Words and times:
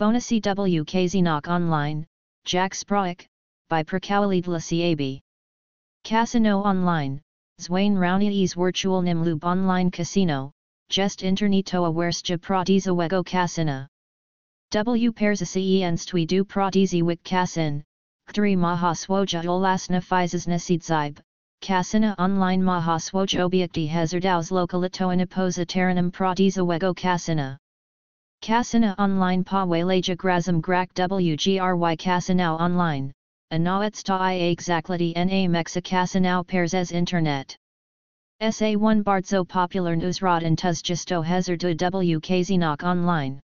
Bonasi 0.00 0.40
W 0.40 0.84
Kazinok 0.84 1.48
Online, 1.48 2.06
Jack 2.44 2.72
Sproik, 2.72 3.26
by 3.68 3.82
Perkawalidla 3.82 4.60
CAB. 4.62 5.20
Casino 6.04 6.62
Online, 6.62 7.20
Zwain 7.60 7.94
Rounies 7.94 8.54
Virtual 8.54 9.02
Nimlub 9.02 9.42
Online 9.42 9.90
Casino, 9.90 10.52
Jest 10.88 11.22
Internito 11.22 11.82
Awerstja 11.82 12.38
Pratizawego 12.38 13.26
Casina. 13.26 13.88
W 14.70 15.10
Perzasi 15.10 15.80
Enstwi 15.80 16.28
du 16.28 16.44
Pratiziwik 16.44 17.24
Casin, 17.24 17.82
Khtri 18.28 18.56
Maha 18.56 18.92
Swoja 18.94 19.42
Olasna 19.42 20.00
Fizesna 20.00 20.60
Sidzib, 20.60 21.18
Casina 21.60 22.14
Online 22.20 22.62
Maha 22.62 23.00
Swoj 23.00 23.34
Obiakti 23.40 23.88
Hazardaus 23.88 24.52
Localito 24.52 25.08
Anaposa 25.12 25.66
Taranam 25.66 26.12
Pratizawego 26.12 26.94
Casina. 26.94 27.58
Casina 28.40 28.94
Online 28.98 29.42
pa 29.42 29.66
Pawelaja 29.66 30.16
Grazam 30.16 30.60
Grak 30.60 30.94
WGRY 30.94 31.96
Casinau 31.98 32.58
Online, 32.58 33.12
Anawetsta 33.52 34.18
i 34.18 34.54
Exaclity 34.54 35.12
Na 35.16 35.48
Mexa 35.48 35.82
Casinau 35.82 36.46
Perzes 36.46 36.92
Internet. 36.92 37.56
SA1 38.40 39.02
Bardzo 39.02 39.44
Popular 39.44 39.96
Newsrod 39.96 40.44
and 40.44 40.56
Tuzjisto 40.56 41.22
Hazard 41.22 41.60
W 41.60 42.20
Kazinok 42.20 42.84
Online. 42.84 43.40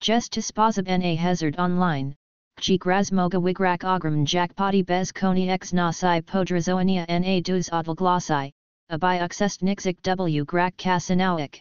Jest 0.00 0.30
Tispozab 0.32 0.86
Na 0.86 1.16
Hazard 1.16 1.56
Online, 1.58 2.14
G 2.60 2.78
Grazmoga 2.78 3.40
Wigrak 3.40 3.80
Ogram 3.80 4.24
Jackpoti 4.24 4.86
Bez 4.86 5.10
Koni 5.12 5.48
X 5.50 5.72
Nasai 5.72 6.22
Podrazoania 6.22 7.04
Na 7.08 7.40
Dus 7.40 7.68
Odlglossai, 7.68 8.52
Abai 8.92 9.20
Uxest 9.20 9.62
Nixik 9.62 10.00
W 10.02 10.44
Grak 10.44 10.76
Casinauik. 10.76 11.60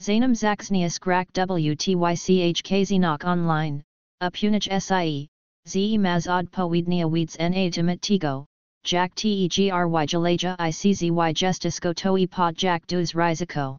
Zainam 0.00 0.32
Zaxnius 0.32 1.00
Grak 1.00 1.32
WTYCH 1.32 2.62
Kazinok 2.62 3.24
Online, 3.24 3.82
Upunich 4.22 4.68
SIE, 4.80 5.26
Ze 5.66 5.98
Maz 5.98 6.28
Od 6.28 6.48
Poednia 6.52 7.10
Weeds 7.10 7.36
Na 7.40 7.68
Timatigo, 7.68 8.46
Jack 8.84 9.12
Tegry 9.16 9.70
Jalaja 10.06 10.56
Iczy 10.56 11.10
Justisko 11.34 11.92
Toi 11.96 12.26
Pod 12.26 12.56
Jack 12.56 12.86
Dus 12.86 13.12
Riziko. 13.12 13.76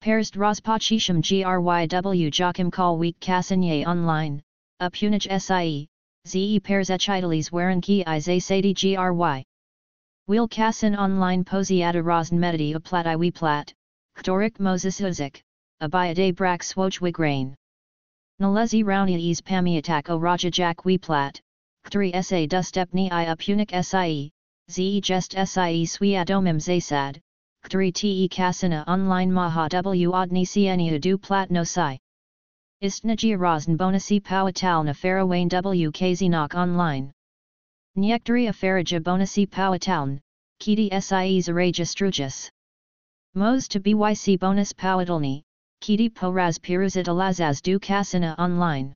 Perst 0.00 0.34
Rospachisham 0.34 1.22
Gryw 1.22 2.36
Joachim 2.36 2.70
Call 2.72 2.98
Week 2.98 3.18
Cassanye 3.20 3.86
Online, 3.86 4.42
Upunich 4.82 5.28
SIE, 5.40 5.86
Ze 6.26 6.58
Pairs 6.58 6.90
Echitales 6.90 7.50
Waranki 7.50 8.02
Ize 8.08 8.44
Sadi 8.44 8.74
Gry. 8.74 9.44
Wheel 10.26 10.48
Cassin 10.48 10.96
Online 10.96 11.44
Posiata 11.44 12.02
Rosen 12.02 12.40
Medity 12.40 12.74
a 12.74 12.80
Plat 12.80 13.06
Iwi 13.06 13.32
Plat, 13.32 13.72
Ktorik 14.18 14.58
Moses 14.58 15.00
Uzik, 15.00 15.40
Abayade 15.80 16.34
Brak 16.34 16.62
Swoj 16.62 17.00
Wigrain. 17.00 17.54
Nalezi 18.42 18.82
Rounies 18.82 19.40
Pamiatak 19.40 20.10
o 20.10 20.18
Raja 20.18 20.50
Jack 20.50 20.84
We 20.84 20.98
Plat, 20.98 21.40
Kturi 21.86 22.12
Sa 22.24 22.44
Dustepni 22.44 23.08
i 23.12 23.26
Upunik 23.26 23.70
Sie, 23.84 24.30
Ze 24.68 25.00
Jest 25.00 25.36
Sie 25.46 25.86
Swiadomim 25.86 26.58
Zasad, 26.58 27.20
Kturi 27.64 27.94
Te 27.94 28.28
Kasina 28.28 28.84
Online 28.88 29.30
Maha 29.30 29.68
W 29.68 30.10
Odni 30.10 30.44
Sienia 30.44 31.00
Du 31.00 31.16
Plat 31.16 31.48
No 31.52 31.62
Sai. 31.62 31.96
Istnagia 32.82 33.38
Rosen 33.38 33.78
Bonasi 33.78 34.20
Powatal 34.20 34.84
na 34.84 34.92
Farawane 34.94 35.48
W 35.48 35.92
Kazinok 35.92 36.56
Online. 36.56 37.12
Niektari 37.96 38.48
Afaraja 38.48 39.00
Bonasi 39.00 39.48
Powataln, 39.48 40.18
Kiti 40.58 40.88
Sie 40.90 41.38
Zaraja 41.40 41.86
Strujas. 41.86 42.50
Mos 43.38 43.68
to 43.68 43.78
BYC 43.78 44.36
Bonus 44.36 44.72
Powatalni, 44.72 45.42
Kiti 45.80 46.10
Poraz 46.10 46.58
Piruzit 46.58 47.06
Alazaz 47.06 47.62
Du 47.62 47.78
Kasina 47.78 48.34
Online. 48.36 48.92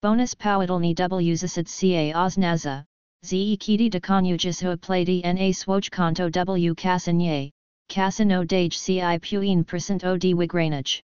Bonus 0.00 0.34
Powatalni 0.34 0.94
W 0.94 1.34
Zasid 1.34 1.68
Ca 1.68 2.18
Oznaza, 2.18 2.86
Ze 3.22 3.58
Kiti 3.58 3.90
de 3.90 4.00
Conujis 4.00 4.62
Plady 4.80 5.20
Na 5.22 5.80
Kanto 5.90 6.30
W 6.30 6.74
Kasanye, 6.74 7.50
kasino 7.90 8.46
Dage 8.46 8.72
Ci 8.72 9.18
Puin 9.18 9.62
Percent 9.62 10.04
Od 10.04 10.22
Wigranage. 10.22 11.02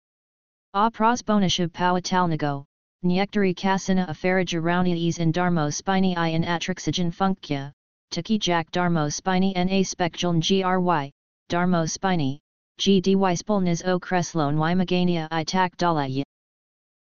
A 0.73 0.89
pros 0.89 1.21
bonushu 1.21 1.67
powatalnago, 1.67 2.65
Niektari 3.05 3.55
Casina 3.55 4.07
Afaraja 4.07 4.59
Rounies 4.59 5.19
in 5.19 5.31
Darmo 5.31 5.71
Spiny 5.71 6.17
I 6.17 6.29
in 6.29 6.43
Atrixogen 6.43 7.13
Funkya, 7.13 7.71
Taki 8.09 8.39
Jack 8.39 8.71
Darmo 8.71 9.13
Spiny 9.13 9.53
Na 9.53 9.83
Spectral 9.83 10.33
Gry, 10.33 11.11
Darmo 11.49 11.89
Spiny, 11.89 12.39
GDY 12.79 13.35
Spolnaz 13.35 13.81
O 13.83 13.99
Kreslon 13.99 14.59
Y 14.59 14.73
Magania 14.75 15.27
I 15.31 15.43
Tak 15.43 15.75
Dalaya. 15.77 16.21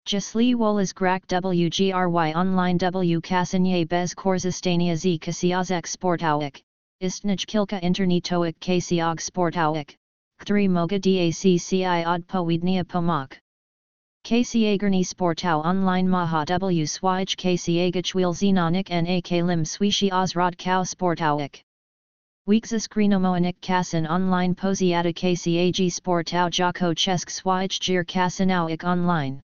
Jasli 0.08 0.56
Wolas 0.56 0.94
Grak 0.94 1.28
WGRY 1.28 2.34
Online 2.34 2.78
W 2.78 3.20
Casanye 3.20 3.86
Bez 3.86 4.16
Korzistania 4.16 4.96
Z 4.96 5.20
Kasiazek 5.20 5.86
Sportowik, 5.86 6.62
Istnaj 7.04 7.46
Kilka 7.46 7.82
Internetoik 7.82 8.58
Kasiog 8.62 9.20
Sportowik, 9.20 9.96
Kthri 10.40 10.70
Moga 10.70 10.98
DACCI 10.98 12.06
Od 12.08 12.26
Powidnia 12.26 12.86
Pomak. 12.86 13.38
KCAGRNI 14.24 15.06
Sportau 15.06 15.62
Online 15.66 16.08
Maha 16.08 16.46
W 16.46 16.86
Swaj 16.86 17.36
KCAGachwil 17.36 18.34
Zenonik 18.34 18.90
NAK 18.90 19.32
Lim 19.44 19.66
Swishi 19.66 20.10
Ozrod 20.10 20.58
Cow 20.58 20.84
Weekzas 22.48 22.88
Grinomoanik 22.88 23.60
Kasin 23.62 24.08
Online 24.10 24.56
Posiata 24.56 25.12
KCAG 25.12 25.92
Sportau 25.92 26.50
Jako 26.50 26.94
Chesk 26.94 27.28
Swaj 27.30 27.78
Jir 27.78 28.06
Kasinauik 28.06 28.86
Online. 28.86 29.42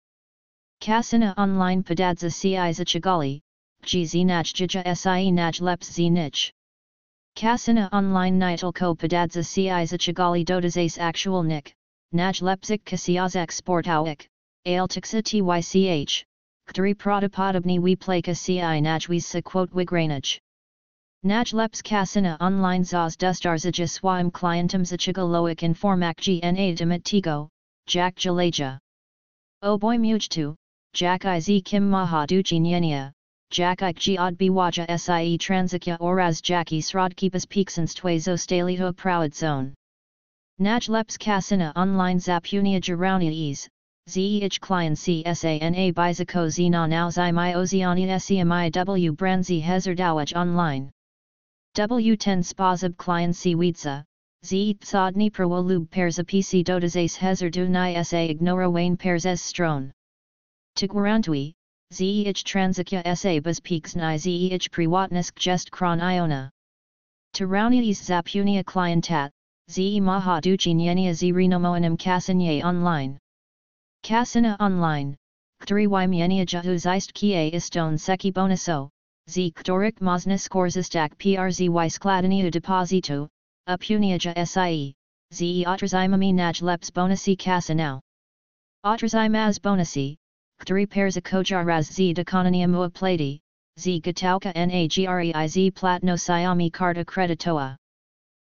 Kasina 0.80 1.34
Online 1.36 1.82
Padadza 1.82 2.30
Ci 2.32 2.52
Zachagali, 2.52 3.40
GZ 3.82 4.24
Naj 4.24 4.52
Jija 4.52 4.96
Si 4.96 5.32
Naj 5.32 5.60
Leps 5.60 5.92
Z 5.92 6.10
Nich. 6.10 6.52
Kasina 7.34 7.88
Online 7.90 8.38
Nitalko 8.38 8.96
Padadza 8.96 9.42
Ci 9.44 9.66
Zachagali 9.66 10.44
Dodazase 10.44 11.00
Actual 11.00 11.42
Nick, 11.42 11.74
Naj 12.14 12.40
Lepzik 12.40 12.84
Kasiazak 12.84 13.50
Sportowik. 13.50 14.28
Ailtixa 14.64 15.24
tych, 15.24 16.24
Ktari 16.68 16.94
Pratapodobni 16.94 17.80
we 17.80 17.96
plaka 17.96 18.32
ci 18.32 18.58
najwis 18.58 19.24
sa 19.24 19.40
quote 19.40 19.72
wigranage. 19.72 20.38
Najleps 21.24 21.84
kasina 21.84 22.36
online 22.40 22.82
zaz 22.82 23.16
dustarzaja 23.16 23.88
swaim 23.88 24.28
clientum 24.32 24.82
zachigaloic 24.82 25.62
informak 25.62 26.16
gna 26.16 26.74
demitigo, 26.74 27.48
Jack 27.86 28.16
Jalaja. 28.16 28.80
O 29.62 29.78
boy 29.78 29.98
mujtu, 29.98 30.56
Jack 30.94 31.24
iz 31.24 31.48
kim 31.64 31.88
maha 31.88 32.26
duchinyenia, 32.26 33.12
Jack 33.52 33.82
ik 33.82 33.98
giad 33.98 34.36
biwaja 34.36 34.98
sie 34.98 35.38
transakya 35.38 35.96
oraz 36.00 36.40
jacki 36.40 36.82
srodkipas 36.82 37.46
peaksens 37.46 37.94
twazo 37.94 38.34
stalito 38.36 38.92
proud 38.92 39.32
zone. 39.32 39.74
Najleps 40.60 41.16
kasina 41.18 41.72
online 41.76 42.18
zapunia 42.18 42.80
jaraunia 42.80 43.68
ZEH 44.08 44.58
client 44.58 44.98
CSANA 44.98 45.94
Bizako 45.94 46.50
Zina 46.50 46.88
now 46.88 47.10
Zimi 47.10 47.54
Oziani 47.54 48.08
SEMI 48.08 48.72
W 48.72 49.12
Branzi 49.12 49.62
Hezardawaj 49.62 50.34
online. 50.34 50.90
W10 51.74 52.44
Spazab 52.44 53.34
C 53.34 53.54
Weedza, 53.54 54.04
Z 54.44 54.78
Tsodni 54.80 55.30
Prowolub 55.30 55.90
pairs 55.90 56.18
a 56.18 56.24
PC 56.24 56.62
Dotazase 56.62 57.16
Hezardu 57.16 57.66
Ni 57.66 58.02
Sa 58.02 58.18
Ignora 58.18 58.68
Wayne 58.68 58.94
pairs 58.94 59.24
S 59.24 59.40
Strone. 59.40 59.90
Tigwarantui, 60.76 61.54
ZEH 61.90 62.44
Transakya 62.44 63.16
Sa 63.16 63.40
Bas 63.40 63.58
Peaks 63.58 63.96
Ni 63.96 64.18
ZEH 64.18 64.70
Priwatnisk 64.70 65.34
Jest 65.36 65.70
Kron 65.70 66.00
Iona. 66.02 66.50
Taraunies 67.32 68.02
Zapunia 68.02 68.62
Clientat, 68.62 69.30
ZE 69.70 69.98
Maha 69.98 70.42
Duchi 70.42 70.74
Nyenia 70.74 71.14
Z 71.14 71.32
Renomoanum 71.32 71.96
Kasanye 71.96 72.62
online. 72.62 73.16
Kasina 74.04 74.58
online, 74.60 75.16
Kturi 75.62 75.86
y 75.86 76.06
mienia 76.06 76.44
jahuzist 76.44 77.14
kie 77.14 77.50
iston 77.54 77.96
seki 77.96 78.30
bonuso, 78.30 78.90
z 79.32 79.50
ktorik 79.50 80.00
mozna 80.00 80.36
skorzistak 80.36 81.16
przy 81.16 81.68
skladania 81.88 82.50
depositu, 82.50 83.28
upuniaja 83.66 84.46
sie, 84.46 84.92
ze 85.30 85.64
otrazimami 85.64 86.34
naj 86.34 86.60
leps 86.62 86.90
bonusi 86.90 87.36
kasinau. 87.36 88.00
Otrazimaz 88.84 89.58
bonusi, 89.58 90.16
Kturi 90.60 90.86
pairs 90.86 91.16
kojaraz 91.16 91.86
z 91.90 92.12
dekonania 92.14 92.68
mua 92.68 92.90
plati, 92.90 93.40
z 93.78 94.00
gatauka 94.00 94.52
nagri 94.52 95.32
z 95.48 95.70
platno 95.70 96.14
siami 96.14 96.70
karta 96.70 97.04
creditoa. 97.04 97.76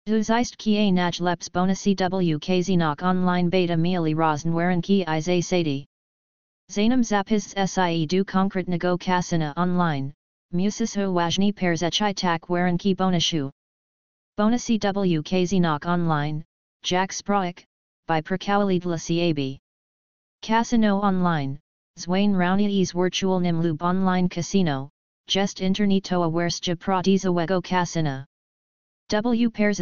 Uzist 0.08 0.58
kie 0.58 0.92
naj 0.92 1.20
leps 1.20 1.50
bonasi 1.50 1.94
w 1.96 2.40
kazinok 2.40 3.04
online 3.04 3.50
beta 3.50 3.76
meali 3.76 4.16
rosenwaren 4.16 4.82
ki 4.82 5.04
ize 5.06 5.44
sadi. 5.44 5.86
Zainam 6.72 7.04
zapiz 7.04 7.54
sie 7.68 8.06
du 8.06 8.24
konkret 8.24 8.68
nago 8.68 8.98
kasina 8.98 9.54
online, 9.58 10.14
musis 10.54 10.96
hu 10.96 11.14
wajni 11.14 11.56
pairs 11.56 11.82
echi 11.84 12.14
tak 12.16 12.50
waren 12.50 12.78
ki 12.78 12.96
bonashu. 12.96 13.52
Bonasi 14.38 14.80
w 14.80 15.22
kazinok 15.24 15.86
online, 15.86 16.44
Jack 16.82 17.12
Sproik, 17.12 17.66
by 18.08 18.22
Perkawalid 18.22 18.86
la 18.86 18.96
Ciab. 18.96 19.60
Casino 20.42 21.00
online, 21.02 21.60
Zwain 22.00 22.34
Rounies 22.34 22.94
Virtual 22.94 23.40
Nimlub 23.40 23.82
Online 23.82 24.30
Casino, 24.30 24.90
Jest 25.28 25.60
Internito 25.60 26.22
Awerstja 26.24 26.76
Pratiza 26.76 27.62
Casina. 27.62 28.26
W 29.10 29.50
pairs 29.52 29.80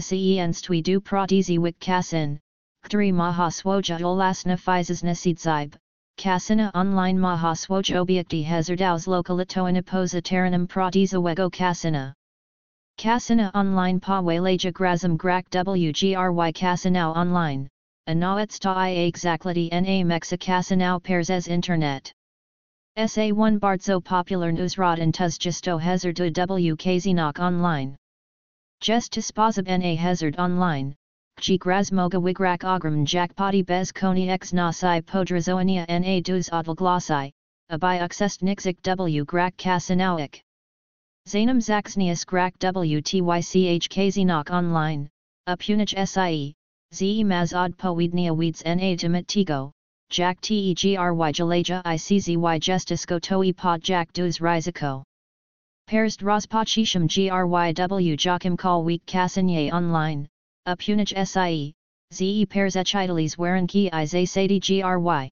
Stui 0.55 0.81
du 0.81 0.99
Pratizi 0.99 1.59
Wik 1.59 1.79
Kasin, 1.79 2.39
Ktri 2.83 3.13
Maha 3.13 3.49
Swoja 3.49 3.99
Olasna 3.99 4.57
Fizesna 4.57 5.15
Sidzib, 5.15 5.75
Casina 6.17 6.71
Online 6.73 7.19
Maha 7.19 7.53
Swoj 7.53 7.93
Obiekti 7.93 8.43
Hezardaus 8.43 9.05
Lokalito 9.05 9.85
Posa 9.85 10.19
Taranam 10.19 10.67
Pratiza 10.67 11.21
Wego 11.21 11.47
Casina. 11.51 12.11
Casina 12.97 13.51
Online 13.53 13.99
Pa 13.99 14.19
Walaja 14.19 14.73
Grazam 14.73 15.15
Grak 15.15 15.47
WGRY 15.51 16.51
Casinau 16.55 17.15
Online, 17.15 17.69
Anawetsta 18.09 18.75
i 18.75 18.95
Exaclity 18.95 19.69
Na 19.71 20.03
Mexa 20.03 20.39
Casinau 20.39 21.01
Pairs 21.03 21.29
as 21.29 21.47
Internet. 21.47 22.11
SA1 22.97 23.59
Bardzo 23.59 24.01
Popular 24.01 24.51
Newsrod 24.51 24.99
and 24.99 25.13
Tuzgisto 25.13 25.79
Hazard 25.79 26.15
W 26.33 26.75
Online. 27.39 27.95
Just 28.81 29.13
Tisposab 29.13 29.67
Na 29.67 29.95
Hazard 29.95 30.35
Online, 30.39 30.95
G 31.39 31.57
Grazmoga 31.59 32.19
Wigrak 32.19 32.63
Ogram 32.63 33.05
Jackpoti 33.05 33.63
Bez 33.63 33.91
Koni 33.91 34.27
X 34.27 34.53
Nasi 34.53 35.01
Podrazoania 35.01 35.85
Na 35.87 36.19
Dus 36.21 36.49
Odlglossai, 36.49 37.31
Abai 37.71 38.01
Uxest 38.01 38.41
Nixik 38.41 38.81
W 38.81 39.23
Grak 39.23 39.55
Kasinauik. 39.55 40.41
Zainam 41.27 41.59
Zaxnius 41.59 42.25
Grak 42.25 42.57
WTYCH 42.57 43.87
Kazinok 43.87 44.49
Online, 44.49 45.07
Upunaj 45.47 46.07
SIE, 46.07 46.55
Ze 46.91 47.23
Maz 47.23 47.53
Od 47.53 47.77
Poednia 47.77 48.35
Weeds 48.35 48.65
Na 48.65 48.95
Timatigo, 48.95 49.71
Jack 50.09 50.41
Tegry 50.41 50.95
Jalaja 50.95 51.83
Iczzy 51.83 52.35
Justisko 52.35 53.21
Toi 53.21 53.51
Pod 53.51 53.81
Jack 53.81 54.11
Dus 54.11 54.39
Riziko. 54.39 55.03
Pairs 55.87 56.17
Drospachisham 56.17 57.07
Gryw 57.07 58.25
Joachim 58.25 58.57
Call 58.57 58.83
Week 58.83 59.05
Cassigne 59.05 59.71
Online, 59.71 60.27
Upunaj 60.67 61.13
SIE, 61.25 61.73
Ze 62.11 62.45
pairs 62.45 62.75
Echidales 62.75 63.37
Waranki 63.37 63.89
Ize 63.93 64.29
Sadi 64.29 64.59
Gry. 64.59 65.29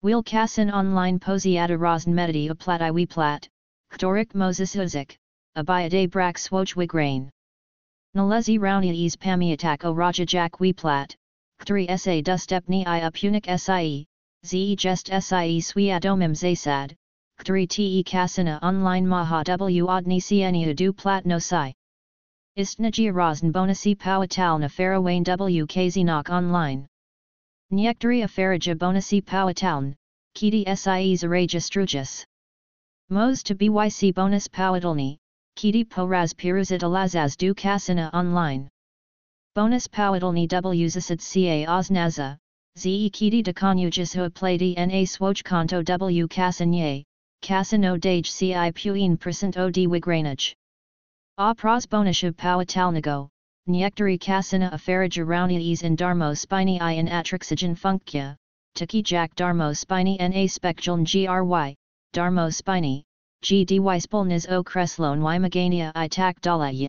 Wheel 0.00 0.22
Cassin 0.22 0.70
Online 0.70 1.18
Posiata 1.18 1.76
Medity 2.06 2.48
Uplat 2.48 2.80
I 2.80 2.90
we 2.90 3.04
Plat, 3.04 3.46
Ktorik 3.92 4.34
Moses 4.34 4.74
Uzik, 4.74 5.14
Abayade 5.58 6.10
Brak 6.10 6.38
Swoj 6.38 6.74
Wigrain. 6.74 7.30
Nalezi 8.16 8.58
Rouni 8.58 9.04
Es 9.04 9.14
Pamiatak 9.14 9.84
O 9.84 9.92
Raja 9.92 10.24
Jack 10.24 10.58
Plat, 10.76 11.14
Ktri 11.60 11.86
Sa 11.98 12.22
Dustepni 12.22 12.86
I 12.86 13.00
Upunik 13.00 13.58
Sie, 13.60 14.06
Ze 14.42 14.74
Jest 14.74 15.08
Sie 15.08 15.60
Swiadomim 15.60 16.34
Zasad, 16.34 16.94
Ktri 17.38 17.68
Te 17.68 18.02
Kasina 18.04 18.58
Online 18.62 19.06
Maha 19.06 19.44
W 19.44 19.86
Odni 19.86 20.18
Sienia 20.18 20.74
Du 20.74 20.94
Plat 20.94 21.26
No 21.26 21.38
Si. 21.38 21.74
Istnagia 22.56 23.12
Rosen 23.12 23.52
Bonasi 23.52 23.94
Powatal 23.94 24.58
na 24.58 24.66
Farawane 24.66 25.22
W 25.22 25.66
Kazinok 25.66 26.30
Online. 26.30 26.86
Niektari 27.70 28.24
Afaraja 28.24 28.74
Bonasi 28.74 29.22
Powataln, 29.22 29.94
Kiti 30.34 30.64
Sie 30.64 31.14
Zaraja 31.14 31.60
Strujas. 31.60 32.24
Mos 33.10 33.42
to 33.42 33.54
BYC 33.54 34.14
Bonus 34.14 34.48
Powadalni, 34.48 35.18
Kiti 35.54 35.84
Poraz 35.84 36.32
Piruzit 36.32 36.80
Alazaz 36.80 37.36
Du 37.36 37.52
Kasina 37.52 38.08
Online. 38.14 38.70
Bonus 39.54 39.86
Powadalni 39.86 40.48
W 40.48 40.86
Zasid 40.86 41.20
Ca 41.20 41.70
Oznaza, 41.70 42.38
Ze 42.78 43.10
Kiti 43.10 43.42
de 43.42 43.52
Conjugas 43.52 44.14
Hu 44.14 44.30
Plady 44.30 44.74
Na 44.76 45.04
Swoj 45.04 45.44
Kanto 45.44 45.82
W 45.82 46.26
Kasanye, 46.26 47.04
Kasino 47.42 48.00
Dage 48.00 48.32
Ci 48.32 48.54
Puin 48.72 49.18
Percent 49.18 49.58
Od 49.58 49.74
Wigranage. 49.74 50.54
A 51.38 51.54
pros 51.54 51.84
bonishub 51.84 52.32
powatalnago, 52.32 53.28
Niektari 53.68 54.18
kasina 54.18 54.72
afaraja 54.72 55.22
rounies 55.22 55.82
in 55.82 55.94
darmo 55.94 56.34
spiny 56.34 56.80
i 56.80 56.92
in 56.92 57.08
atrixogen 57.08 57.76
funkya, 57.76 58.34
taki 58.74 59.02
jack 59.02 59.34
darmo 59.34 59.76
spiny 59.76 60.16
na 60.18 60.46
spectral 60.46 60.96
gry, 60.96 61.74
darmo 62.14 62.50
spiny, 62.50 63.04
gdy 63.42 63.78
spolnas 64.00 64.50
o 64.50 64.64
kreslon 64.64 65.20
y 65.20 65.38
magania 65.38 65.92
i 65.94 66.08
tak 66.08 66.40
dalaya. 66.40 66.86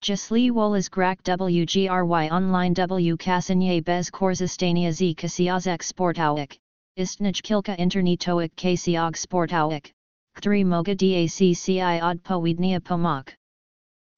Jasli 0.00 0.52
wolas 0.52 0.88
grak 0.88 1.20
wgry 1.24 2.30
online 2.30 2.72
w 2.72 3.16
kasinye 3.18 3.82
bez 3.82 4.12
korzystania 4.12 4.92
z 4.92 5.12
kasiazek 5.16 5.82
sportowik, 5.82 6.56
istnij 6.96 7.42
kilka 7.42 7.74
internetoik 7.76 8.54
kasiog 8.54 9.16
sportowik, 9.16 9.90
który 10.36 10.64
moga 10.64 10.94
dacci 10.94 11.80
odpowiednia 12.00 12.80
pomak. 12.80 13.34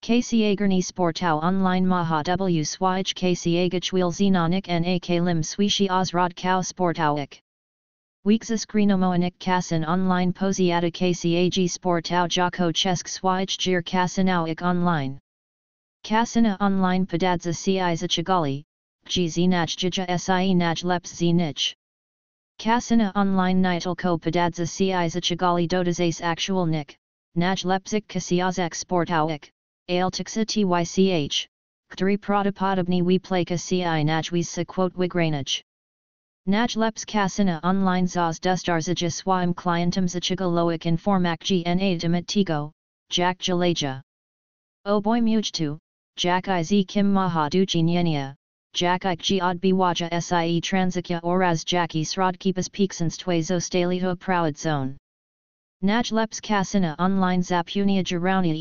KCAGRNI 0.03 0.83
Sportau 0.83 1.43
Online 1.43 1.87
Maha 1.87 2.23
W 2.23 2.62
Swij 2.62 3.12
KCAGachwil 3.15 4.12
Zenonik 4.12 4.69
NAK 4.69 5.09
Lim 5.23 5.43
Swishi 5.43 5.89
Ozrod 5.89 6.35
Kau 6.37 6.61
Sportauik. 6.61 7.41
Weekzas 8.25 8.65
Grinomoanik 8.65 9.39
Kasin 9.39 9.85
Online 9.85 10.33
Posiata 10.33 10.91
KCAG 10.91 11.69
Sportau 11.69 12.29
Jako 12.29 12.73
Chesk 12.73 13.06
Swij 13.06 13.59
Jir 13.59 13.83
Kasinauik 13.83 14.62
Online. 14.62 15.19
Kasina 16.05 16.56
Online 16.61 17.05
Padadza 17.05 17.53
CI 17.53 17.95
Zachagali, 17.95 18.62
GZ 19.06 19.49
Naj 19.49 19.77
Jija 19.77 20.19
SIE 20.19 20.55
Naj 20.55 20.85
Leps 20.85 21.17
Z 21.17 21.33
Nich. 21.33 21.75
Kasina 22.59 23.12
Online 23.15 23.62
Nitalko 23.62 24.19
Padadza 24.19 24.65
CI 24.65 25.09
Zachagali 25.11 25.69
Dodazase 25.69 26.23
Actual 26.23 26.67
Nick, 26.67 26.97
Naj 27.37 27.65
Lepzik 27.65 28.06
Kasiazak 28.06 28.75
Sportauik. 28.75 29.50
Aeltixa 29.90 30.44
tych, 30.44 31.49
Ktri 31.90 32.19
Pratapodobni 32.19 33.02
we 33.02 33.19
plaka 33.19 33.56
ci 33.56 33.81
najwi 33.81 34.44
sa 34.44 34.62
quote 34.62 34.94
wigranage. 34.94 35.62
Naj 36.46 36.76
leps 36.76 37.06
kasina 37.06 37.58
online 37.62 38.06
zaz 38.06 38.38
dustarzaja 38.38 39.11
swim 39.11 39.55
clientum 39.55 40.05
zachigaloic 40.05 40.85
informak 40.85 41.40
gna 41.40 41.96
demitigo, 41.99 42.70
jack 43.08 43.38
jalaja. 43.38 44.02
O 44.85 45.00
boy 45.00 45.20
mujtu, 45.20 45.79
jack 46.17 46.49
iz 46.49 46.70
kim 46.87 47.11
maha 47.11 47.49
duchi 47.49 47.82
nyenia, 47.82 48.35
jack 48.75 49.06
ik 49.06 49.20
giad 49.20 49.58
biwaja 49.58 50.23
sie 50.23 50.61
transakya 50.61 51.20
oraz 51.23 51.64
jacki 51.64 52.05
srodkipas 52.05 52.69
peaksens 52.69 53.17
twazo 53.17 53.56
staliho 53.58 54.19
proud 54.19 54.55
zone. 54.55 54.99
Naj 55.82 56.12
leps 56.12 56.40
kasina 56.43 56.95
online 56.99 57.40
zapunia 57.40 58.04
jaraunia 58.04 58.54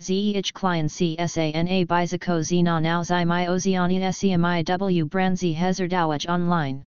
Zeh 0.00 0.52
client 0.54 0.88
CSANA 0.88 1.84
Bizako 1.84 2.40
Zena 2.44 2.80
now 2.80 3.02
Zimi 3.02 3.48
Oziani 3.48 3.98
SEMI 3.98 4.62
W 4.64 5.06
Branzi 5.06 5.52
Hezardawaj 5.52 6.28
online. 6.28 6.84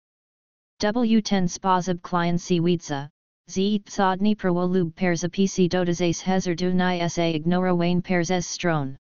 W10 0.80 1.50
Spazab 1.50 2.00
client 2.02 2.40
C 2.40 2.60
Weedza, 2.60 3.08
Z 3.50 3.82
Tsodni 3.84 4.36
Lub 4.44 4.94
pairs 4.94 5.24
a 5.24 5.28
PC 5.28 5.68
Dotazase 5.68 6.22
Hezardu 6.22 6.72
Ni 6.72 7.08
Sa 7.08 7.22
Ignora 7.22 7.74
Wayne 7.74 8.00
pairs 8.00 8.30
S 8.30 8.46
Strone. 8.46 8.96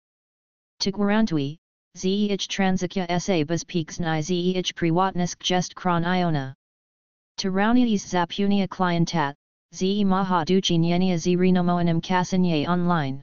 Tigwarantui, 0.81 1.57
Zeh 1.95 2.35
Transakya 2.35 3.21
Sa 3.21 3.43
Bas 3.43 3.63
Peaks 3.63 3.99
Ni 3.99 4.21
Zeh 4.23 4.73
Priwatnisk 4.73 5.37
Jest 5.37 5.75
Kron 5.75 6.03
Iona. 6.03 6.55
Taraunias 7.37 8.07
Zapunia 8.07 8.67
Clientat, 8.67 9.35
Ze 9.71 10.03
Maha 10.03 10.43
Duchi 10.45 10.79
Nyenia 10.79 11.15
Z 11.19 11.35
Renomoanim 11.35 12.01
Kasanye 12.01 12.67
online. 12.67 13.21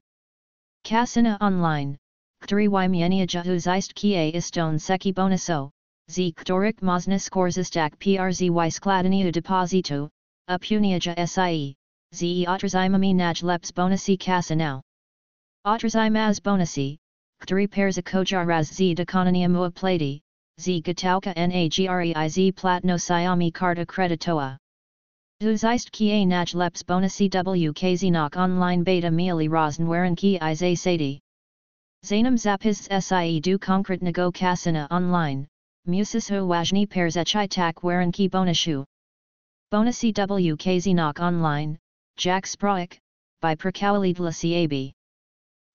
Kasina 0.87 1.37
online, 1.41 1.99
Kturi 2.45 2.69
Wymienia 2.69 3.27
Jahuzeist 3.27 3.93
Kie 3.93 4.31
Iston 4.33 4.79
Seki 4.79 5.13
Bonuso, 5.13 5.69
Z 6.09 6.33
Ktorik 6.37 6.81
Mozna 6.81 7.17
Skorzistak 7.17 7.99
PRZY 7.99 8.71
Skladania 8.71 9.33
Deposito, 9.33 10.09
Upuniaja 10.49 11.29
SIE, 11.29 11.75
Z 12.15 12.47
Otrazimami 12.47 13.13
Naj 13.17 13.43
Leps 13.43 13.73
Bonusi 13.73 14.17
Kasinau. 14.17 14.81
Otrazimaz 15.67 16.39
Bonusi, 16.39 16.97
Kturi 17.43 17.69
Pairs 17.69 17.99
Kojaraz 17.99 18.73
Z 18.73 18.95
Dekonania 18.95 19.51
Mua 19.51 19.73
Plati, 19.73 20.21
Z 20.61 20.83
Gatauka 20.83 21.35
Nagrei 21.35 22.53
Platno 22.55 22.95
Siami 22.95 23.53
Karta 23.53 23.85
Kreditoa. 25.39 25.53
Huzeist 25.53 25.93
kie 25.93 26.25
naj 26.25 26.55
leps 26.55 26.83
bonasi 26.83 27.29
w 27.29 27.73
kzinok 27.73 28.37
online 28.37 28.85
beta 28.85 29.11
mealy 29.11 29.49
rosenwaren 29.49 30.17
ki 30.17 30.39
i 30.41 30.55
zay 30.55 30.75
sadi. 30.75 31.21
Zainam 32.05 32.37
zapiz 32.39 32.89
sie 33.03 33.41
du 33.41 33.59
konkret 33.59 34.01
nago 34.01 34.33
kasina 34.33 34.87
online, 34.91 35.47
musis 35.87 36.29
hu 36.29 36.47
wajni 36.47 36.89
pairs 36.89 37.17
echi 37.17 37.49
tak 37.49 37.83
waren 37.83 38.13
ki 38.13 38.29
bonashu. 38.31 38.85
Bonasi 39.71 40.13
w 40.15 40.57
kzinok 40.57 41.21
online, 41.21 41.79
Jack 42.17 42.47
Sproik, 42.47 42.99
by 43.43 43.55
Prakawalidla 43.55 44.33
Siabi. 44.33 44.93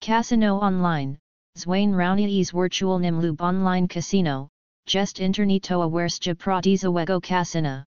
Casino 0.01 0.59
online, 0.59 1.19
Zwain 1.55 1.91
Rounies 1.91 2.51
virtual 2.51 2.99
nimlub 2.99 3.39
online 3.41 3.87
casino, 3.87 4.49
jest 4.87 5.19
internito 5.19 5.83
awerstja 5.83 6.33
pratiza 6.35 6.91
wego 6.91 7.21
casina. 7.21 7.85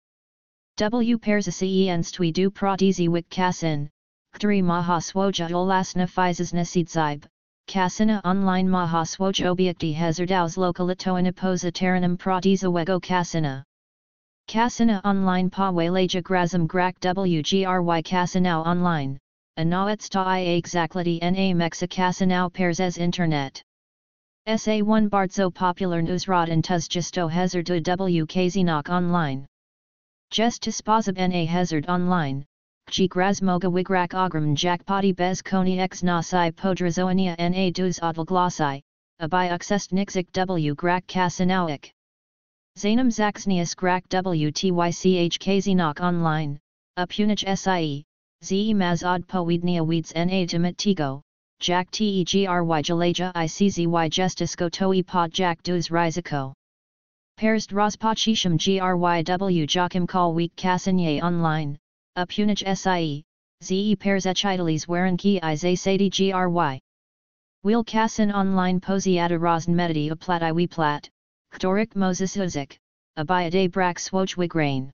W 0.80 1.18
pairs 1.18 1.46
a 1.46 1.50
cienstwi 1.50 2.32
du 2.32 2.50
prodizi 2.50 3.06
wik 3.06 3.28
kasin, 3.28 3.90
ktri 4.34 4.62
maha 4.62 4.99
swoja 4.99 5.50
olasna 5.50 6.06
fizesna 6.08 6.64
sidzib, 6.64 7.25
kasina 7.68 8.22
online 8.25 8.66
maha 8.66 9.02
swoj 9.04 9.44
obiekti 9.44 9.94
hezardaus 9.94 10.56
lokalito 10.56 11.20
iniposa 11.20 11.70
taranum 11.70 12.16
prodiza 12.16 12.72
wego 12.72 12.99
kasina. 12.99 13.62
Kasina 14.49 15.02
online 15.04 15.50
pa 15.50 15.70
walaja 15.70 16.22
grazum 16.22 16.66
grak 16.66 16.99
wgry 17.02 18.02
kasinau 18.02 18.64
online, 18.64 19.18
anawetsta 19.58 20.25
i 20.25 20.40
exactly 20.56 21.18
na 21.20 21.52
mexa 21.52 21.87
kasinau 21.88 22.50
pairs 22.50 22.80
as 22.80 22.96
internet. 22.96 23.62
SA1 24.49 25.10
Bardzo 25.10 25.50
popular 25.50 26.00
newsrod 26.00 26.50
and 26.50 26.64
tuzjisto 26.64 27.30
hazard 27.30 27.66
w 27.66 28.25
kzinok 28.25 28.88
online. 28.88 29.46
Just 30.30 30.62
spazab 30.62 31.16
na 31.16 31.44
hazard 31.44 31.87
online, 31.88 32.46
G 32.88 33.08
Grasmoga 33.08 33.68
Wigrak 33.68 34.10
Ogram 34.10 34.54
Jackpoti 34.54 35.14
Bez 35.14 35.42
Koni 35.42 35.80
X 35.80 36.02
Nasai 36.02 36.52
Podrazoania 36.52 37.37
Na 37.37 37.70
Dus 37.70 37.99
Odl 37.99 38.25
Glossai, 38.25 38.80
Abai 39.20 39.50
Uxest 39.50 39.92
Nixik 39.92 40.30
W 40.30 40.76
Grak 40.76 41.04
Kasanauik. 41.08 41.90
Zanum 42.78 43.10
Zaxnius 43.10 43.75
Grak 43.75 44.08
WTYCH 44.08 45.38
Kzinok 45.40 46.00
Online, 46.00 46.60
Upunich 46.96 47.44
SIE, 47.58 48.04
Ze 48.44 48.72
Maz 48.72 49.02
Od 49.02 49.26
Poednia 49.26 49.84
Weeds 49.84 50.14
Na 50.14 50.46
Timit 50.46 50.76
Tigo, 50.76 51.22
Jack 51.58 51.90
Tegry 51.90 52.46
Jalaja 52.46 53.32
ICZY 53.34 54.08
Justisko 54.10 54.70
Toi 54.70 55.02
Pod 55.02 55.32
Jack 55.32 55.60
Dus 55.64 55.88
Riziko. 55.88 56.54
Perst 57.40 57.70
Rospachisham 57.70 58.59
GRYW 58.59 59.66
Joachim 59.66 60.06
Call 60.06 60.35
Week 60.35 60.54
Kassanye 60.56 61.23
Online, 61.23 61.78
Upunich 62.18 62.62
SIE, 62.76 63.25
ZE 63.64 63.97
Pairs 63.97 64.26
Echitales 64.26 64.87
Waren 64.87 65.16
Ki 65.16 65.40
Ize 65.42 65.80
Sadi 65.80 66.11
GRY. 66.11 66.78
Wheel 67.62 67.82
Kassin 67.82 68.30
Online 68.30 68.78
Posiata 68.78 69.38
Rosen 69.38 69.75
Medity 69.75 70.11
Plat 70.20 70.42
Iwi 70.42 70.68
Plat, 70.68 71.09
Ktorik 71.54 71.97
Moses 71.97 72.37
Uzik, 72.37 72.76
Abayade 73.16 73.73
Brak 73.73 73.97
Swoj 73.97 74.37
Wigrain. 74.37 74.90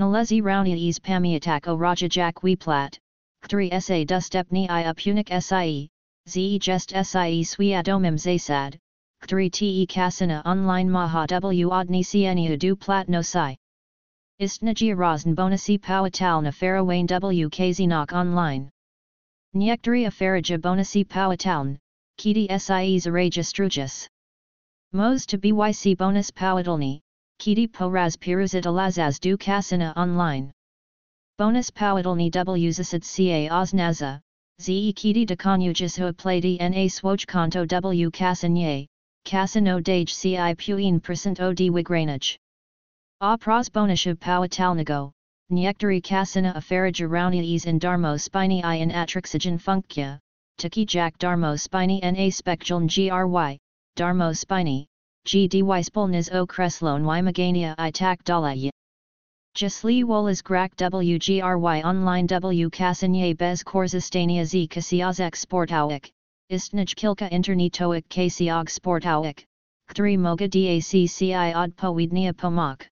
Nalezi 0.00 0.42
Raunia 0.42 0.76
Ease 0.76 0.98
Pamiatak 0.98 1.68
O 1.68 1.76
Raja 1.76 2.32
We 2.42 2.56
Plat, 2.56 2.98
Kturi 3.44 3.70
Sa 3.80 4.04
Dustepni 4.04 4.68
I 4.68 4.82
Upunik 4.82 5.30
SIE, 5.40 5.88
ZE 6.28 6.58
Jest 6.58 6.90
SIE 6.90 7.44
Swiadomim 7.44 8.18
Zasad, 8.18 8.76
Kturi 9.22 9.52
Te 9.52 9.86
Kasina 9.86 10.42
Online 10.44 10.90
Maha 10.90 11.26
W 11.28 11.70
Odni 11.70 12.02
Sienia 12.02 12.58
Du 12.58 12.74
Plat 12.74 13.08
No 13.08 13.22
Sai. 13.22 13.56
Istnagia 14.40 14.96
Rosen 14.96 15.36
Bonasi 15.36 15.78
Powatal 15.78 16.42
Nafarawane 16.42 17.06
W 17.06 17.48
Kzinok 17.48 18.12
Online. 18.12 18.68
Niektory 19.54 20.06
Afaraja 20.08 20.58
Bonasi 20.58 21.06
Powataln, 21.06 21.78
Kiti 22.18 22.48
Sie 22.48 22.98
Zaraja 22.98 23.44
Strujas. 23.44 24.08
Mos 24.92 25.24
to 25.24 25.38
BYC 25.38 25.96
Bonus 25.96 26.32
Powatalni, 26.32 27.00
Kiti 27.38 27.68
Poraz 27.68 28.16
Piruzit 28.16 28.64
Alazaz 28.64 29.20
Du 29.20 29.36
Kasina 29.36 29.92
Online. 29.96 30.50
Bonus 31.38 31.70
Powatalni 31.70 32.28
W 32.28 32.70
Zasid 32.70 33.04
Ca 33.04 33.54
Oznaza, 33.54 34.20
Ze 34.60 34.92
Kiti 34.92 35.24
de 35.24 35.36
Conjugas 35.36 35.96
Hu 35.96 36.12
Plady 36.12 36.58
Na 36.58 36.88
Swoj 36.88 37.24
Kanto 37.24 37.64
W 37.64 38.10
Kasanye, 38.10 38.88
Kasino 39.24 39.82
Dage 39.82 40.14
Ci 40.14 40.54
Puin 40.54 41.00
Percent 41.00 41.40
Od 41.40 41.56
Wigranage. 41.56 42.36
A 43.20 43.38
bonishab 43.38 44.18
powatalnago, 44.18 45.12
Niektari 45.52 46.00
kasina 46.00 46.54
afaraja 46.56 47.06
raunias 47.06 47.66
in 47.66 47.78
darmo 47.78 48.18
spiny 48.18 48.62
i 48.64 48.76
in 48.76 48.90
atrixogen 48.90 49.60
funkia, 49.60 50.18
taki 50.56 50.86
jack 50.86 51.18
darmo 51.18 51.52
na 52.02 52.30
spectral 52.30 52.80
gry, 52.80 53.58
darmo 53.94 54.34
spiny, 54.34 54.86
gdy 55.26 55.62
spolniz 55.84 56.34
o 56.34 56.46
kreslon 56.46 57.04
y 57.04 57.20
magania 57.20 57.74
i 57.76 57.90
tak 57.90 58.24
dalaya. 58.24 58.70
Jasli 59.54 60.04
wolas 60.04 60.42
grak 60.42 60.74
wgry 60.76 61.84
online 61.84 62.26
w 62.26 62.70
kasinye 62.70 63.36
bez 63.36 63.62
korzystania 63.62 64.46
z 64.46 64.66
kasiazek 64.68 65.36
sportowik, 65.36 66.10
istnij 66.52 66.94
kilka 66.94 67.28
internetoik 67.30 68.08
kasiog 68.08 68.68
sportowik, 68.68 69.44
Kthri 69.88 70.16
moga 70.18 70.48
dacci 70.48 71.54
od 71.54 71.76
powidnia 71.76 72.32
pomak. 72.32 72.88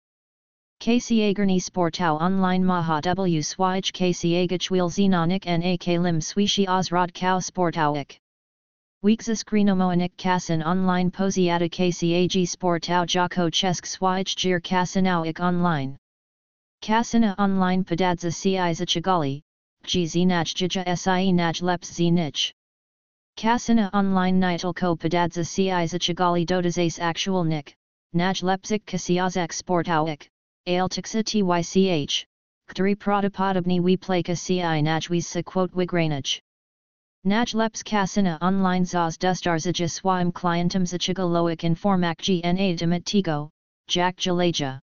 KCAGRNI 0.82 1.60
Sportau 1.60 2.18
online 2.20 2.64
Maha 2.64 3.02
W 3.04 3.42
Swij 3.44 3.92
KCAGachwil 3.92 4.90
Zenonik 4.90 5.46
NAK 5.46 5.88
Lim 5.88 6.20
Swishi 6.20 6.66
Ozrod 6.68 7.14
Cow 7.14 7.40
Sportauik. 7.40 8.18
Weekzas 9.04 9.44
Grinomoanik 9.44 10.16
Kasin 10.18 10.64
online 10.64 11.12
Posiata 11.12 11.70
KCAG 11.70 12.48
Sportau 12.48 13.06
Jako 13.06 13.50
Chesk 13.50 13.86
Swij 13.86 14.24
Jir 14.36 14.62
Kasinauik 14.62 15.40
online. 15.40 15.98
Kasina 16.82 17.36
online 17.38 17.84
Padadza 17.84 18.32
Ci 18.32 18.56
Chagali, 18.86 19.42
GZ 19.84 20.26
Naj 20.26 20.54
Jija 20.54 20.98
Sie 20.98 21.34
Naj 21.34 21.62
Leps 21.62 21.94
Z 21.94 22.10
Nich. 22.12 22.54
Kasina 23.38 23.90
online 23.94 24.40
Nitalko 24.40 24.98
Padadza 24.98 25.46
Ci 25.46 25.70
Chagali 25.70 26.46
Dodazase 26.46 27.00
Actual 27.00 27.44
Nik, 27.44 27.76
Naj 28.14 28.44
Lepzik 28.44 28.86
Kasiazak 28.86 29.52
Sportauik. 29.52 30.28
Aeltixa 30.68 31.24
tych, 31.24 32.26
ktri 32.70 32.96
pratapodobni 32.96 33.82
we 33.82 33.98
plaka 33.98 34.36
ci 34.36 34.60
najwis 34.60 35.26
sa 35.26 35.42
quote 35.42 35.74
wigranage. 35.74 36.42
Najleps 37.26 37.84
kasina 37.84 38.38
online 38.42 38.86
zaz 38.86 39.18
dustarzaja 39.18 39.90
swaim 39.90 40.32
clientum 40.32 40.86
zachigaloic 40.86 41.64
informak 41.64 42.18
gna 42.22 43.50
jack 43.88 44.16
jalaja. 44.18 44.80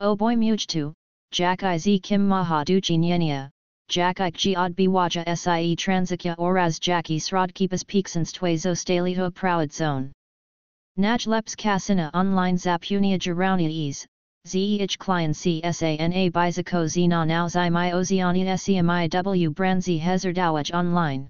O 0.00 0.16
boy 0.16 0.34
mujtu, 0.34 0.92
jack 1.30 1.62
iz 1.62 1.86
kim 2.02 2.26
maha 2.26 2.64
duchi 2.64 2.98
jack 3.88 4.20
ik 4.20 4.36
g 4.36 4.54
biwaja 4.54 5.36
sie 5.36 5.76
transakya 5.76 6.34
oraz 6.38 6.78
jacki 6.78 7.18
srodkipas 7.18 7.84
peaksans 7.84 8.32
twazo 8.32 8.74
stalito 8.74 9.30
proud 9.34 9.72
zone. 9.72 10.12
Najleps 10.98 11.54
kasina 11.56 12.10
online 12.14 12.56
zapunia 12.56 13.18
jaraunia 13.18 13.70
ease, 13.70 14.06
Zeh 14.46 14.96
Client 14.98 15.34
CSANA 15.34 16.30
Bizako 16.30 16.88
Zina 16.88 17.26
Now 17.26 17.46
Zimi 17.46 17.92
Oziani 17.92 18.44
SEMI 18.44 19.08
Branzi 19.50 20.00
Online. 20.72 21.28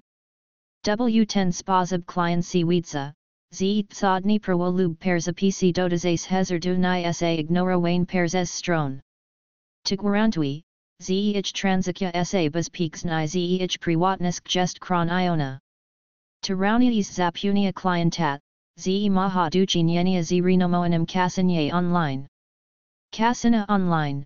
W10 0.85 1.51
Spazab 1.51 2.05
Client 2.05 2.45
C 2.45 2.63
Weedza, 2.63 3.11
Z 3.55 3.87
Tsodni 3.89 4.39
Lub 4.71 4.99
Pairs 4.99 5.27
a 5.27 5.33
PC 5.33 5.73
Dotazase 5.73 6.27
Hezardu 6.27 7.15
Sa 7.15 7.25
Ignora 7.25 7.79
Wayne 7.79 8.05
Pairs 8.05 8.35
S 8.35 8.51
Strone. 8.51 9.01
Tigwarantui, 9.83 10.61
Zeh 10.99 11.41
Transakya 11.41 12.25
Sa 12.25 12.39
Ni 12.39 13.27
Zeh 13.27 13.79
Priwatnisk 13.79 14.43
Jest 14.47 14.79
Kron 14.79 15.09
Iona. 15.09 15.59
Taraunias 16.43 17.11
Zapunia 17.11 17.71
Clientat, 17.71 18.39
Ze 18.79 19.07
Maha 19.07 19.49
Duchi 19.51 19.83
Nyenia 19.83 20.21
Zirinomoanum 20.21 21.05
Kasanye 21.05 21.71
Online. 21.71 22.27
Kasina 23.11 23.65
online, 23.69 24.25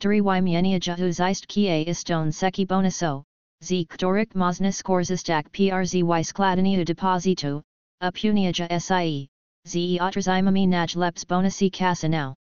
mienia 0.00 0.78
jahu 0.78 1.12
zeist 1.12 1.46
kie 1.48 1.84
iston 1.86 2.32
seki 2.32 2.66
bonuso, 2.66 3.24
z 3.60 3.84
ktorik 3.86 4.34
mozna 4.34 4.72
skorzistak 4.72 5.50
przy 5.50 5.70
skladania 6.24 6.84
deposito, 6.84 7.62
upuniaja 8.02 8.80
sie, 8.80 9.28
ze 9.66 9.98
otrazimami 9.98 10.66
naj 10.68 10.96
leps 10.96 11.24
bonusi 11.24 11.70
kasinau. 11.70 12.34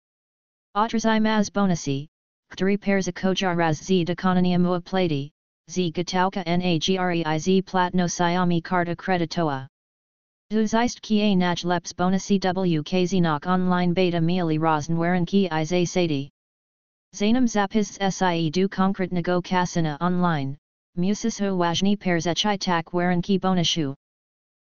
Otrazimaz 0.76 1.50
bonusi, 1.50 2.08
Kturi 2.52 2.78
pairs 2.78 3.08
a 3.08 3.12
kojaraz 3.12 3.78
z 3.78 4.06
dekononia 4.06 4.60
mua 4.60 4.82
plati, 4.82 5.32
z 5.70 5.92
gatauka 5.92 6.44
nagreiz 6.46 7.64
platno 7.64 8.08
siami 8.08 8.62
karta 8.62 8.96
creditoa. 8.96 9.68
Uzeist 10.52 11.00
kie 11.02 11.36
naj 11.36 11.64
leps 11.64 11.94
bonusi 11.94 12.40
wkznok 12.40 13.46
online 13.46 13.94
beta 13.94 14.20
mealy 14.20 14.58
rosenwaren 14.58 15.28
ki 15.28 15.48
ize 15.52 15.86
sadi. 15.86 16.32
Zanam 17.16 17.46
zapis 17.48 17.98
sie 18.12 18.50
du 18.50 18.68
konkret 18.68 19.12
nego 19.12 19.42
kasina 19.42 19.98
online, 20.02 20.58
musis 20.98 21.38
hu 21.38 21.56
wajni 21.56 22.00
pairs 22.00 22.26
echi 22.26 22.58
tak 22.58 22.94
waren 22.94 23.22
ki 23.22 23.38
bonushu. 23.38 23.94